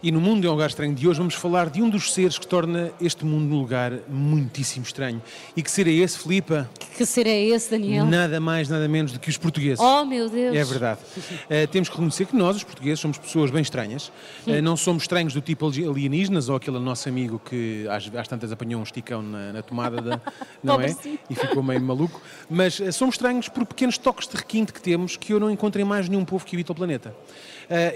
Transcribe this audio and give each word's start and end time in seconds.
E 0.00 0.12
no 0.12 0.20
Mundo 0.20 0.46
é 0.46 0.48
um 0.48 0.52
Lugar 0.52 0.68
Estranho 0.68 0.94
de 0.94 1.08
hoje 1.08 1.18
vamos 1.18 1.34
falar 1.34 1.68
de 1.68 1.82
um 1.82 1.90
dos 1.90 2.12
seres 2.12 2.38
que 2.38 2.46
torna 2.46 2.92
este 3.00 3.24
mundo 3.24 3.52
um 3.52 3.58
lugar 3.58 3.92
muitíssimo 4.08 4.84
estranho. 4.84 5.20
E 5.56 5.62
que 5.62 5.68
ser 5.68 5.88
é 5.88 5.90
esse, 5.90 6.16
Filipa? 6.16 6.70
Que 6.96 7.04
ser 7.04 7.26
é 7.26 7.44
esse, 7.46 7.68
Daniel? 7.68 8.06
Nada 8.06 8.38
mais, 8.38 8.68
nada 8.68 8.86
menos 8.86 9.10
do 9.10 9.18
que 9.18 9.28
os 9.28 9.36
portugueses. 9.36 9.80
Oh, 9.80 10.04
meu 10.04 10.28
Deus! 10.28 10.56
É 10.56 10.62
verdade. 10.62 11.00
Uh, 11.16 11.66
temos 11.72 11.88
que 11.88 11.96
reconhecer 11.96 12.26
que 12.26 12.36
nós, 12.36 12.56
os 12.56 12.62
portugueses, 12.62 13.00
somos 13.00 13.18
pessoas 13.18 13.50
bem 13.50 13.60
estranhas. 13.60 14.12
Uh, 14.46 14.62
não 14.62 14.76
somos 14.76 15.02
estranhos 15.02 15.34
do 15.34 15.40
tipo 15.40 15.66
alienígenas 15.66 16.48
ou 16.48 16.54
aquele 16.54 16.78
nosso 16.78 17.08
amigo 17.08 17.40
que 17.44 17.84
às, 17.88 18.08
às 18.14 18.28
tantas 18.28 18.52
apanhou 18.52 18.80
um 18.80 18.84
esticão 18.84 19.20
na, 19.20 19.52
na 19.52 19.62
tomada, 19.62 20.00
da, 20.00 20.20
não 20.62 20.80
é? 20.80 20.94
E 21.28 21.34
ficou 21.34 21.60
meio 21.60 21.80
maluco. 21.80 22.22
Mas 22.48 22.78
uh, 22.78 22.92
somos 22.92 23.16
estranhos 23.16 23.48
por 23.48 23.66
pequenos 23.66 23.98
toques 23.98 24.28
de 24.28 24.36
requinte 24.36 24.72
que 24.72 24.80
temos 24.80 25.16
que 25.16 25.32
eu 25.32 25.40
não 25.40 25.50
encontro 25.50 25.80
em 25.80 25.84
mais 25.84 26.08
nenhum 26.08 26.24
povo 26.24 26.44
que 26.44 26.54
habita 26.54 26.70
o 26.70 26.74
planeta. 26.74 27.12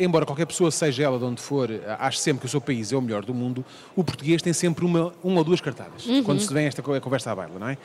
embora 0.00 0.26
qualquer 0.26 0.46
pessoa, 0.46 0.70
seja 0.70 1.04
ela 1.04 1.18
de 1.18 1.24
onde 1.24 1.40
for, 1.40 1.70
acho 1.98 2.18
sempre 2.18 2.40
que 2.40 2.46
o 2.46 2.48
seu 2.48 2.60
país 2.60 2.92
é 2.92 2.96
o 2.96 3.00
melhor 3.02 3.24
do 3.24 3.32
mundo, 3.34 3.64
o 3.96 4.02
português 4.04 4.40
tem 4.42 4.52
sempre 4.52 4.84
uma, 4.84 5.12
uma 5.22 5.38
ou 5.38 5.44
duas 5.44 5.60
cartadas, 5.60 6.06
Uhum. 6.06 6.22
quando 6.22 6.40
se 6.40 6.52
vem 6.52 6.66
esta 6.66 6.82
co- 6.82 7.00
conversa 7.00 7.30
à 7.32 7.34
baila, 7.36 7.58
não 7.58 7.68
é? 7.68 7.76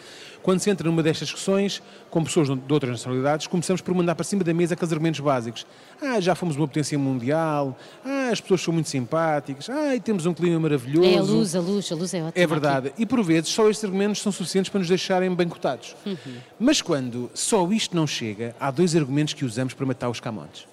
Quando 0.43 0.59
se 0.59 0.69
entra 0.69 0.87
numa 0.89 1.03
destas 1.03 1.27
discussões, 1.27 1.81
com 2.09 2.23
pessoas 2.23 2.47
de 2.47 2.73
outras 2.73 2.91
nacionalidades, 2.91 3.47
começamos 3.47 3.81
por 3.81 3.93
mandar 3.93 4.15
para 4.15 4.23
cima 4.23 4.43
da 4.43 4.53
mesa 4.53 4.75
aqueles 4.75 4.91
argumentos 4.93 5.19
básicos. 5.19 5.65
Ah, 6.01 6.19
já 6.21 6.35
fomos 6.35 6.55
uma 6.55 6.67
potência 6.67 6.97
mundial, 6.97 7.77
ah, 8.05 8.29
as 8.31 8.39
pessoas 8.39 8.61
são 8.61 8.73
muito 8.73 8.87
simpáticas, 8.87 9.69
ah, 9.69 9.95
e 9.95 9.99
temos 9.99 10.25
um 10.25 10.33
clima 10.33 10.59
maravilhoso. 10.59 11.07
É 11.09 11.17
a 11.17 11.21
luz, 11.21 11.55
a 11.55 11.59
luz, 11.59 11.91
a 11.91 11.95
luz 11.95 12.13
é 12.13 12.23
ótima. 12.23 12.31
É 12.43 12.47
verdade. 12.47 12.93
E 12.97 13.05
por 13.05 13.21
vezes 13.23 13.49
só 13.49 13.69
estes 13.69 13.83
argumentos 13.83 14.21
são 14.21 14.31
suficientes 14.31 14.69
para 14.69 14.79
nos 14.79 14.87
deixarem 14.87 15.29
bancotados. 15.33 15.95
Uhum. 16.05 16.15
Mas 16.59 16.81
quando 16.81 17.29
só 17.33 17.69
isto 17.71 17.95
não 17.95 18.07
chega, 18.07 18.55
há 18.59 18.71
dois 18.71 18.95
argumentos 18.95 19.33
que 19.33 19.43
usamos 19.43 19.73
para 19.73 19.85
matar 19.85 20.09
os 20.09 20.19
camontes. 20.19 20.65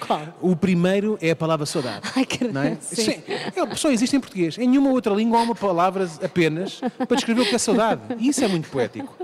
Qual? 0.00 0.22
O 0.40 0.54
primeiro 0.56 1.18
é 1.20 1.30
a 1.30 1.36
palavra 1.36 1.66
saudade. 1.66 2.08
Ai, 2.16 2.24
caramba, 2.24 2.52
não 2.64 2.68
é? 2.70 2.76
sim. 2.80 3.22
É, 3.26 3.74
só 3.76 3.90
existe 3.90 4.16
em 4.16 4.20
português. 4.20 4.56
Em 4.58 4.68
nenhuma 4.68 4.90
outra 4.90 5.12
língua 5.14 5.38
há 5.40 5.42
uma 5.42 5.54
palavra 5.54 6.08
apenas 6.22 6.80
para 6.96 7.16
descrever 7.16 7.42
o 7.42 7.46
que 7.46 7.54
é 7.54 7.58
saudade. 7.58 8.00
E 8.18 8.28
isso 8.28 8.44
é 8.44 8.48
muito 8.48 8.68
poético. 8.70 9.16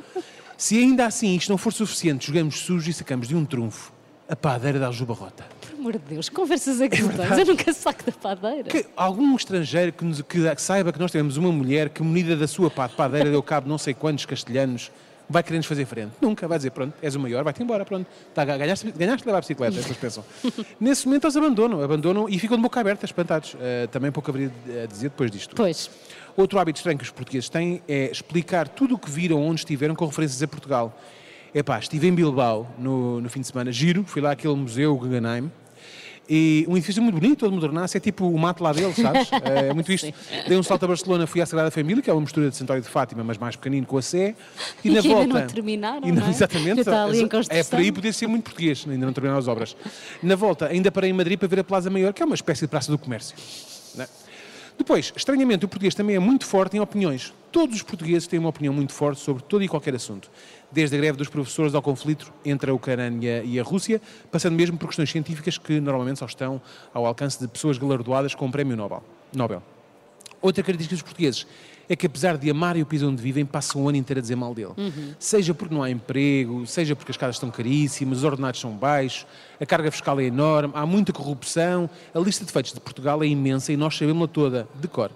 Se 0.56 0.78
ainda 0.78 1.06
assim 1.06 1.34
isto 1.36 1.48
não 1.50 1.58
for 1.58 1.72
suficiente, 1.72 2.27
jogamos 2.28 2.61
sujos 2.61 2.89
e 2.89 2.92
sacamos 2.92 3.28
de 3.28 3.34
um 3.34 3.45
trunfo 3.45 3.92
a 4.28 4.34
padeira 4.34 4.78
da 4.78 4.86
aljubarrota. 4.86 5.45
Por 5.61 5.75
amor 5.78 5.92
de 5.92 5.98
Deus, 5.98 6.28
conversas 6.30 6.80
é 6.80 6.89
que 6.89 6.97
tu 7.02 7.08
tens? 7.11 7.39
Eu 7.39 7.45
nunca 7.45 7.72
saco 7.75 8.05
da 8.06 8.12
padeira. 8.12 8.64
Que 8.70 8.86
algum 8.97 9.36
estrangeiro 9.36 9.92
que, 9.92 10.02
nos- 10.02 10.22
que 10.22 10.39
saiba 10.62 10.91
que 10.92 10.98
nós 10.98 11.11
temos 11.11 11.36
uma 11.36 11.52
mulher 11.52 11.91
que, 11.91 12.02
munida 12.02 12.34
da 12.34 12.48
sua 12.48 12.70
padeira, 12.70 13.30
deu 13.30 13.42
cabo 13.42 13.69
não 13.69 13.77
sei 13.77 13.92
quantos 13.92 14.25
castelhanos, 14.25 14.91
vai 15.28 15.42
querer 15.42 15.58
nos 15.58 15.67
fazer 15.67 15.84
frente. 15.86 16.12
Nunca. 16.20 16.47
Vai 16.47 16.58
dizer, 16.58 16.70
pronto, 16.70 16.94
és 17.03 17.14
o 17.14 17.20
maior, 17.20 17.44
vai-te 17.44 17.62
embora, 17.62 17.84
pronto. 17.84 18.06
Tá, 18.34 18.44
ganhaste, 18.44 18.91
ganhaste 18.92 19.22
de 19.22 19.27
levar 19.27 19.39
a 19.39 19.41
bicicleta, 19.41 19.77
pessoas 19.77 19.97
pensam. 19.97 20.25
Nesse 20.80 21.06
momento 21.06 21.25
eles 21.25 21.36
abandonam, 21.36 21.83
abandonam 21.83 22.28
e 22.28 22.39
ficam 22.39 22.56
de 22.56 22.62
boca 22.62 22.80
aberta, 22.80 23.05
espantados. 23.05 23.56
Eh, 23.61 23.86
também 23.89 24.11
pouco 24.12 24.30
haveria 24.30 24.52
a 24.83 24.86
dizer 24.86 25.11
depois 25.11 25.30
disto. 25.30 25.55
Pois. 25.55 25.91
Outro 26.36 26.58
hábito 26.58 26.78
estranho 26.78 26.98
que 26.98 27.05
os 27.05 27.11
portugueses 27.11 27.48
têm 27.48 27.80
é 27.86 28.11
explicar 28.11 28.69
tudo 28.69 28.97
o 28.97 28.98
que 28.98 29.11
viram 29.11 29.41
onde 29.41 29.61
estiveram 29.61 29.95
com 29.95 30.05
referências 30.06 30.42
a 30.42 30.48
Portugal. 30.48 30.98
Epá, 31.55 31.78
estive 31.78 32.08
em 32.08 32.12
Bilbao 32.12 32.69
no, 32.77 33.20
no 33.20 33.30
fim 33.30 33.41
de 33.41 33.47
semana, 33.47 33.70
giro, 33.70 34.05
fui 34.05 34.20
lá 34.20 34.33
àquele 34.33 34.56
museu 34.56 34.97
Guggenheim, 34.97 35.52
e 36.28 36.64
um 36.69 36.77
edifício 36.77 37.03
muito 37.03 37.19
bonito, 37.20 37.41
todo 37.41 37.53
modernaço, 37.53 37.97
é 37.97 38.00
tipo 38.00 38.27
o 38.28 38.39
mato 38.39 38.62
lá 38.62 38.72
deles, 38.72 38.97
sabes? 38.97 39.28
É 39.44 39.72
muito 39.75 39.92
isto. 39.92 40.12
Dei 40.48 40.56
um 40.56 40.62
salto 40.62 40.84
a 40.84 40.89
Barcelona, 40.89 41.27
fui 41.27 41.41
à 41.41 41.47
Sagrada 41.47 41.70
Família, 41.70 42.02
que 42.02 42.08
é 42.11 42.12
uma 42.12 42.20
mistura 42.23 42.48
de 42.51 42.57
Santório 42.57 42.83
de 42.83 42.89
Fátima, 42.89 43.23
mas 43.23 43.36
mais 43.39 43.57
pequenino 43.57 43.86
com 43.86 43.98
a 43.98 44.02
Sé, 44.02 44.34
e, 44.84 44.89
E 44.89 44.92
na 44.92 45.01
que 45.02 45.08
ainda 45.08 45.20
volta... 45.20 45.40
não 45.40 45.46
terminaram, 45.46 46.08
e 46.08 46.13
não- 46.13 46.20
não 46.23 46.27
é? 46.27 46.30
Exatamente. 46.30 46.68
Ainda 46.70 46.80
está 46.80 47.05
ali 47.05 47.20
em 47.23 47.29
é 47.51 47.63
por 47.64 47.79
aí 47.79 47.92
poder 47.92 48.13
ser 48.13 48.27
muito 48.27 48.45
português, 48.45 48.84
ainda 48.89 49.07
não 49.07 49.13
terminaram 49.13 49.39
as 49.39 49.48
obras. 49.48 49.77
Na 50.23 50.34
volta, 50.36 50.67
ainda 50.68 50.90
parei 50.90 51.11
em 51.11 51.14
Madrid 51.14 51.39
para 51.39 51.48
ver 51.48 51.61
a 51.61 51.64
Plaza 51.64 51.90
Maior, 51.90 52.13
que 52.13 52.23
é 52.23 52.27
uma 52.27 52.34
espécie 52.34 52.63
de 52.63 52.68
praça 52.68 52.90
do 52.90 52.98
comércio. 52.98 53.36
não 53.95 54.05
é? 54.05 54.23
Depois, 54.77 55.12
estranhamente, 55.17 55.64
o 55.64 55.68
português 55.68 55.95
também 55.95 56.17
é 56.17 56.18
muito 56.18 56.45
forte 56.45 56.77
em 56.77 56.80
opiniões. 56.80 57.33
Todos 57.52 57.77
os 57.77 57.83
portugueses 57.83 58.27
têm 58.27 58.39
uma 58.39 58.48
opinião 58.48 58.74
muito 58.74 58.92
forte 58.92 59.20
sobre 59.20 59.42
todo 59.42 59.62
e 59.62 59.68
qualquer 59.68 59.95
assunto. 59.95 60.30
Desde 60.73 60.96
a 60.96 60.98
greve 60.98 61.17
dos 61.17 61.29
professores 61.29 61.74
ao 61.74 61.83
conflito 61.83 62.33
entre 62.45 62.70
a 62.70 62.74
Ucrânia 62.74 63.42
e 63.45 63.61
a 63.61 63.63
Rússia, 63.63 64.02
passando 64.30 64.55
mesmo 64.55 64.77
por 64.77 64.89
questões 64.89 65.11
científicas 65.11 65.57
que 65.57 65.80
normalmente 65.80 66.18
só 66.18 66.27
estão 66.27 66.61
ao 66.92 67.07
alcance 67.07 67.39
de 67.39 67.46
pessoas 67.46 67.79
galardoadas 67.79 68.34
com 68.34 68.46
o 68.46 68.51
prémio 68.51 68.77
Nobel. 68.77 69.02
Nobel. 69.33 69.73
Outra 70.44 70.62
característica 70.62 70.94
dos 70.94 71.02
portugueses 71.02 71.46
é 71.88 71.96
que, 71.96 72.05
apesar 72.05 72.36
de 72.36 72.50
amarem 72.50 72.82
o 72.82 72.86
país 72.86 73.02
onde 73.02 73.22
vivem, 73.22 73.46
passam 73.46 73.82
o 73.82 73.88
ano 73.88 73.96
inteiro 73.96 74.18
a 74.18 74.20
dizer 74.20 74.36
mal 74.36 74.55
dele. 74.55 74.72
Seja 75.18 75.55
porque 75.55 75.74
não 75.74 75.82
há 75.82 75.90
emprego, 75.90 76.66
seja 76.66 76.94
porque 76.94 77.10
as 77.10 77.16
casas 77.16 77.36
estão 77.36 77.50
caríssimas, 77.50 78.18
os 78.18 78.24
ordenados 78.24 78.60
são 78.60 78.72
baixos, 78.72 79.27
a 79.58 79.64
carga 79.64 79.90
fiscal 79.90 80.20
é 80.20 80.24
enorme, 80.24 80.74
há 80.77 80.84
muita 80.84 81.14
corrupção, 81.14 81.88
a 82.14 82.18
lista 82.18 82.40
de 82.44 82.48
defeitos 82.48 82.74
de 82.74 82.80
Portugal 82.80 83.22
é 83.22 83.27
imensa 83.27 83.72
e 83.72 83.77
nós 83.77 83.96
sabemos-la 83.96 84.28
toda 84.28 84.68
de 84.78 84.86
cor. 84.86 85.10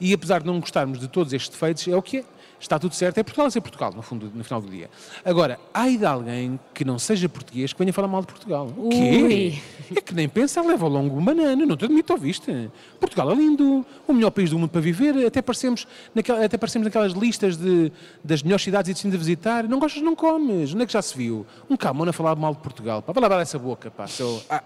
E 0.00 0.14
apesar 0.14 0.42
de 0.42 0.46
não 0.46 0.60
gostarmos 0.60 1.00
de 1.00 1.08
todos 1.08 1.32
estes 1.32 1.50
defeitos, 1.50 1.88
é 1.88 1.96
o 1.96 2.02
que 2.02 2.18
é. 2.18 2.24
Está 2.60 2.78
tudo 2.78 2.94
certo, 2.94 3.18
é 3.18 3.22
Portugal 3.22 3.46
a 3.46 3.50
ser 3.50 3.60
Portugal, 3.60 3.92
no, 3.94 4.02
fundo, 4.02 4.30
no 4.34 4.42
final 4.42 4.60
do 4.60 4.68
dia. 4.68 4.90
Agora, 5.24 5.60
há 5.72 5.88
de 5.88 6.04
alguém 6.04 6.58
que 6.74 6.84
não 6.84 6.98
seja 6.98 7.28
português 7.28 7.72
que 7.72 7.78
venha 7.78 7.92
falar 7.92 8.08
mal 8.08 8.20
de 8.20 8.26
Portugal. 8.26 8.72
O 8.76 8.88
quê? 8.88 9.58
É 9.94 10.00
que 10.00 10.14
nem 10.14 10.28
pensa, 10.28 10.60
leva 10.60 10.84
ao 10.84 10.90
longo 10.90 11.16
um 11.16 11.24
banana, 11.24 11.64
não 11.64 11.76
te 11.76 11.84
admito, 11.84 12.12
ouviste? 12.12 12.70
Portugal 12.98 13.30
é 13.30 13.34
lindo, 13.34 13.86
o 14.06 14.12
melhor 14.12 14.30
país 14.30 14.50
do 14.50 14.58
mundo 14.58 14.70
para 14.70 14.80
viver, 14.80 15.26
até 15.26 15.40
parecemos, 15.40 15.86
naquela, 16.14 16.44
até 16.44 16.58
parecemos 16.58 16.86
naquelas 16.86 17.12
listas 17.12 17.56
de, 17.56 17.92
das 18.22 18.42
melhores 18.42 18.64
cidades 18.64 18.90
e 18.90 18.92
destinos 18.92 19.14
a 19.14 19.18
visitar. 19.18 19.64
Não 19.68 19.78
gostas, 19.78 20.02
não 20.02 20.16
comes. 20.16 20.74
Onde 20.74 20.82
é 20.82 20.86
que 20.86 20.92
já 20.92 21.00
se 21.00 21.16
viu? 21.16 21.46
Um 21.70 21.76
camona 21.76 22.10
a 22.10 22.12
falar 22.12 22.34
mal 22.36 22.54
de 22.54 22.60
Portugal. 22.60 23.02
Pá, 23.02 23.12
vai 23.12 23.22
lavar 23.22 23.40
essa 23.40 23.58
boca, 23.58 23.90
pá. 23.90 24.06
Seu... 24.06 24.42
Ah. 24.50 24.62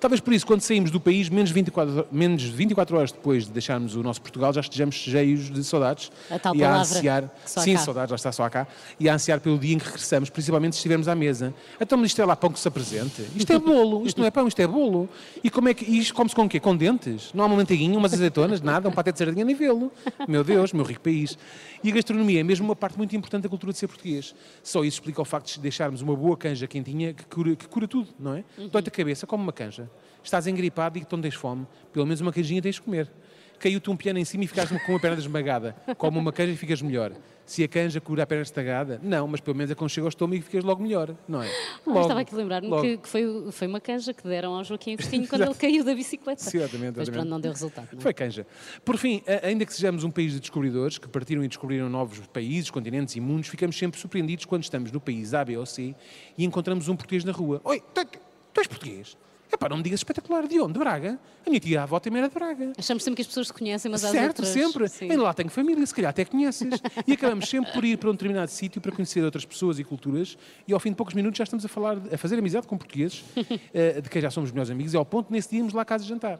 Talvez 0.00 0.20
por 0.20 0.32
isso, 0.32 0.46
quando 0.46 0.60
saímos 0.60 0.90
do 0.90 1.00
país, 1.00 1.28
menos 1.28 1.50
24, 1.50 2.06
menos 2.12 2.44
24 2.44 2.96
horas 2.96 3.12
depois 3.12 3.46
de 3.46 3.50
deixarmos 3.50 3.96
o 3.96 4.02
nosso 4.02 4.20
Portugal, 4.20 4.52
já 4.52 4.60
estejamos 4.60 4.94
cheios 4.94 5.50
de 5.50 5.64
saudades. 5.64 6.12
A 6.30 6.38
tal 6.38 6.54
e 6.54 6.62
a 6.62 6.68
palavra 6.68 7.00
ansiar, 7.24 7.30
só 7.44 7.60
sim, 7.60 7.74
cá. 7.74 7.78
saudades, 7.80 8.10
já 8.10 8.16
está 8.16 8.32
só 8.32 8.48
cá, 8.48 8.66
e 8.98 9.08
a 9.08 9.14
ansiar 9.14 9.40
pelo 9.40 9.58
dia 9.58 9.74
em 9.74 9.78
que 9.78 9.86
regressamos, 9.86 10.30
principalmente 10.30 10.74
se 10.74 10.78
estivermos 10.78 11.08
à 11.08 11.14
mesa. 11.14 11.54
Então, 11.80 12.02
isto 12.04 12.20
é 12.20 12.24
lá 12.24 12.36
pão 12.36 12.50
que 12.50 12.58
se 12.58 12.68
apresente. 12.68 13.22
Isto 13.34 13.52
é 13.52 13.58
bolo, 13.58 14.06
isto 14.06 14.20
não 14.20 14.26
é 14.26 14.30
pão, 14.30 14.46
isto 14.46 14.60
é 14.60 14.66
bolo. 14.66 15.08
E 15.42 15.50
como 15.50 15.68
é 15.68 15.74
que 15.74 15.84
isto 15.84 16.14
come-se 16.14 16.34
com 16.34 16.44
o 16.44 16.48
quê? 16.48 16.60
Com 16.60 16.76
dentes? 16.76 17.32
Não 17.32 17.44
há 17.44 17.46
uma 17.46 17.56
manteiguinha, 17.56 17.96
umas 17.98 18.12
azeitonas, 18.12 18.60
nada, 18.60 18.88
um 18.88 18.92
paté 18.92 19.12
de 19.12 19.18
sardinha 19.18 19.44
nem 19.44 19.54
vê-lo. 19.54 19.92
Meu 20.26 20.42
Deus, 20.44 20.72
meu 20.72 20.84
rico 20.84 21.00
país. 21.00 21.38
E 21.82 21.90
a 21.90 21.94
gastronomia 21.94 22.40
é 22.40 22.42
mesmo 22.42 22.66
uma 22.66 22.76
parte 22.76 22.98
muito 22.98 23.14
importante 23.14 23.44
da 23.44 23.48
cultura 23.48 23.72
de 23.72 23.78
ser 23.78 23.86
português. 23.86 24.34
Só 24.62 24.84
isso 24.84 24.96
explica 24.96 25.22
o 25.22 25.24
facto 25.24 25.54
de 25.54 25.60
deixarmos 25.60 26.02
uma 26.02 26.16
boa 26.16 26.36
canja 26.36 26.66
quentinha 26.66 27.14
que 27.14 27.24
cura, 27.26 27.54
que 27.54 27.68
cura 27.68 27.86
tudo, 27.86 28.08
não 28.18 28.34
é? 28.34 28.44
Dói-te 28.70 28.88
a 28.88 28.90
cabeça, 28.90 29.26
come 29.26 29.42
uma 29.42 29.52
canja. 29.52 29.88
Estás 30.22 30.46
engripado 30.46 30.98
e 30.98 31.00
então 31.00 31.20
tens 31.20 31.34
fome, 31.34 31.66
pelo 31.92 32.04
menos 32.04 32.20
uma 32.20 32.32
canjinha 32.32 32.60
tens 32.60 32.74
de 32.74 32.82
comer. 32.82 33.10
Caiu-te 33.58 33.90
um 33.90 33.96
piano 33.96 34.18
em 34.18 34.24
cima 34.24 34.44
e 34.44 34.46
ficaste 34.46 34.78
com 34.86 34.92
uma 34.92 35.00
perna 35.00 35.18
esmagada. 35.18 35.74
Come 35.96 36.18
uma 36.18 36.32
canja 36.32 36.52
e 36.52 36.56
ficas 36.56 36.80
melhor. 36.80 37.12
Se 37.44 37.64
a 37.64 37.68
canja 37.68 37.98
cura 37.98 38.24
a 38.24 38.26
perna 38.26 38.42
estagada, 38.42 39.00
não, 39.02 39.26
mas 39.26 39.40
pelo 39.40 39.56
menos 39.56 39.70
aconchega 39.72 40.04
ao 40.04 40.10
estômago 40.10 40.36
e 40.38 40.42
ficas 40.42 40.62
logo 40.62 40.82
melhor, 40.82 41.16
não 41.26 41.42
é? 41.42 41.48
Ah, 41.48 41.80
Logo, 41.86 42.02
estava 42.02 42.20
aqui 42.20 42.34
a 42.34 42.36
lembrar-me 42.36 42.70
que, 42.82 42.98
que 42.98 43.08
foi, 43.08 43.24
foi 43.50 43.66
uma 43.66 43.80
canja 43.80 44.12
que 44.12 44.22
deram 44.22 44.52
ao 44.54 44.62
Joaquim 44.62 44.92
Agostinho 44.92 45.26
quando 45.28 45.42
ele 45.44 45.54
caiu 45.54 45.82
da 45.82 45.94
bicicleta. 45.94 46.42
Sim, 46.44 46.58
exatamente, 46.58 46.98
Mas 46.98 47.08
pronto, 47.08 47.26
não 47.26 47.40
deu 47.40 47.50
resultado. 47.50 47.88
não 47.90 47.98
é? 47.98 48.02
Foi 48.02 48.12
canja. 48.12 48.46
Por 48.84 48.98
fim, 48.98 49.22
ainda 49.42 49.64
que 49.64 49.72
sejamos 49.72 50.04
um 50.04 50.10
país 50.10 50.32
de 50.34 50.40
descobridores, 50.40 50.98
que 50.98 51.08
partiram 51.08 51.42
e 51.42 51.48
descobriram 51.48 51.88
novos 51.88 52.20
países, 52.26 52.70
continentes 52.70 53.16
e 53.16 53.20
mundos, 53.20 53.48
ficamos 53.48 53.78
sempre 53.78 53.98
surpreendidos 53.98 54.44
quando 54.44 54.62
estamos 54.64 54.92
no 54.92 55.00
país 55.00 55.32
A, 55.32 55.42
B 55.42 55.56
ou 55.56 55.64
C 55.64 55.94
e 56.36 56.44
encontramos 56.44 56.86
um 56.88 56.96
português 56.96 57.24
na 57.24 57.32
rua. 57.32 57.62
Oi, 57.64 57.82
tu, 57.94 58.04
tu 58.52 58.60
és 58.60 58.66
português? 58.66 59.16
Epá, 59.52 59.68
não 59.68 59.78
me 59.78 59.82
digas 59.82 60.00
espetacular. 60.00 60.46
De 60.46 60.60
onde? 60.60 60.74
De 60.74 60.78
Braga? 60.78 61.18
A 61.46 61.48
minha 61.50 61.58
tia 61.60 61.82
avó 61.82 61.98
também 61.98 62.18
era 62.20 62.28
de 62.28 62.34
Braga. 62.34 62.72
Achamos 62.78 63.02
sempre 63.02 63.16
que 63.16 63.22
as 63.22 63.28
pessoas 63.28 63.46
se 63.46 63.52
conhecem, 63.52 63.90
mas 63.90 64.04
às 64.04 64.10
certo, 64.10 64.28
outras... 64.40 64.48
sempre. 64.48 64.88
Sim. 64.88 65.10
Ainda 65.10 65.22
lá 65.22 65.32
tenho 65.32 65.48
família, 65.48 65.84
se 65.86 65.94
calhar 65.94 66.10
até 66.10 66.24
conheces. 66.24 66.68
E 67.06 67.12
acabamos 67.12 67.48
sempre 67.48 67.72
por 67.72 67.84
ir 67.84 67.96
para 67.96 68.10
um 68.10 68.12
determinado 68.12 68.50
sítio 68.50 68.80
para 68.80 68.92
conhecer 68.92 69.24
outras 69.24 69.44
pessoas 69.44 69.78
e 69.78 69.84
culturas 69.84 70.36
e 70.66 70.72
ao 70.72 70.78
fim 70.80 70.90
de 70.90 70.96
poucos 70.96 71.14
minutos 71.14 71.38
já 71.38 71.44
estamos 71.44 71.64
a 71.64 71.68
falar, 71.68 71.96
a 72.12 72.18
fazer 72.18 72.38
amizade 72.38 72.66
com 72.66 72.76
portugueses, 72.76 73.24
eh, 73.72 74.00
de 74.00 74.08
quem 74.10 74.20
já 74.20 74.30
somos 74.30 74.50
melhores 74.50 74.70
amigos, 74.70 74.92
e 74.92 74.96
ao 74.96 75.04
ponto 75.06 75.28
de 75.28 75.32
nesse 75.32 75.48
dia 75.50 75.58
irmos 75.60 75.72
lá 75.72 75.82
à 75.82 75.84
casa 75.84 76.04
jantar. 76.04 76.38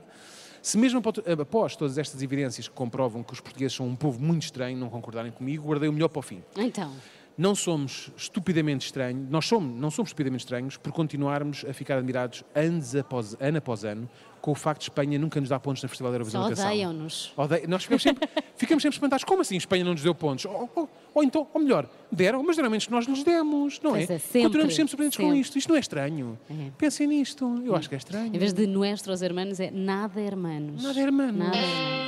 Se 0.61 0.77
mesmo 0.77 0.99
apo- 0.99 1.23
após 1.41 1.77
todas 1.77 1.97
estas 1.99 2.21
evidências 2.21 2.67
que 2.69 2.75
comprovam 2.75 3.23
que 3.23 3.33
os 3.33 3.41
portugueses 3.41 3.75
são 3.77 3.87
um 3.87 3.95
povo 3.97 4.21
muito 4.21 4.43
estranho, 4.43 4.77
não 4.77 4.91
concordarem 4.91 5.31
comigo, 5.31 5.65
guardei 5.65 5.89
o 5.89 5.93
melhor 5.93 6.09
para 6.09 6.19
o 6.19 6.23
fim. 6.23 6.43
Então, 6.57 6.93
não 7.39 7.55
somos 7.55 8.11
estupidamente 8.17 8.85
estranhos, 8.85 9.31
nós 9.31 9.47
somos, 9.47 9.81
não 9.81 9.91
somos 9.93 10.09
estupidamente 10.11 10.43
estranhos 10.45 10.77
por 10.77 10.91
continuarmos 10.93 11.65
a 11.69 11.73
ficar 11.73 11.97
admirados 11.99 12.43
anos 12.55 12.95
após, 12.97 13.37
ano 13.41 13.59
após 13.59 13.85
ano 13.85 14.11
com 14.41 14.53
o 14.53 14.55
facto 14.55 14.81
de 14.81 14.85
Espanha 14.87 15.19
nunca 15.19 15.41
nos 15.41 15.49
dar 15.49 15.59
pontos 15.59 15.83
na 15.83 15.89
Festival 15.89 16.13
da 16.13 16.17
Eurovisão 16.17 16.43
Só 16.55 16.63
odeiam-nos. 16.69 17.33
Odeia- 17.37 17.67
Nós 17.67 17.83
ficamos 17.83 18.03
sempre, 18.03 18.29
ficamos 18.57 18.83
sempre 18.83 18.97
espantados. 18.97 19.25
Como 19.25 19.41
assim 19.43 19.57
Espanha 19.57 19.85
não 19.85 19.93
nos 19.93 20.03
deu 20.03 20.15
pontos? 20.15 20.45
Ou, 20.45 20.71
ou- 20.77 20.89
ou 21.15 21.25
então, 21.25 21.47
ou 21.53 21.61
melhor, 21.61 21.89
deram, 22.11 22.43
mas 22.45 22.55
geralmente 22.55 22.89
nós 22.91 23.07
nos 23.09 23.25
demos, 23.25 23.81
não 23.83 23.97
é? 23.97 24.03
é, 24.05 24.07
sempre, 24.19 24.43
Continuamos 24.43 24.75
sempre 24.77 24.91
surpreendidos 24.91 25.17
com 25.17 25.23
sempre. 25.25 25.41
isto. 25.41 25.59
Isto 25.59 25.69
não 25.71 25.77
é 25.77 25.81
estranho. 25.81 26.39
Pensem 26.79 27.07
nisto. 27.09 27.63
Eu 27.65 27.75
acho 27.75 27.89
que 27.89 27.95
é 27.97 27.99
estranho. 27.99 28.35
Em 28.35 28.39
vez 28.39 28.53
de 28.53 28.67
nuestros 28.67 29.23
hermanos, 29.23 29.59
é 29.59 29.71
nada 29.73 30.21
hermanos. 30.21 30.83
Nada 30.85 31.01
hermanos. 31.01 31.39
Nada 31.39 31.57
hermanos. 31.57 32.08